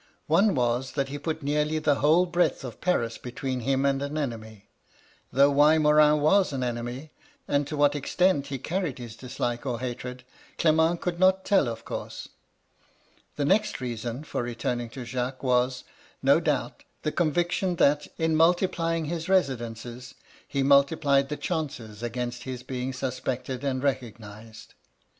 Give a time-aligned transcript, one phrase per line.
[0.25, 4.17] One was, that he put nearly the whole breadth of Paris between him and an
[4.17, 4.67] enemy;
[5.31, 7.11] though why Morin was an enemy,
[7.47, 10.23] and to what extent he carried his dislike or hatred,
[10.57, 12.29] Clement could not tell, of course.
[13.35, 15.83] The next reason for returning to Jacques was,
[16.23, 19.63] no doubt, the conviction that, in multiplying his resi MY LADY LUDLOW.
[19.67, 20.13] 179 dences,
[20.47, 24.73] he multiplied the chances against his being suspected and recognised.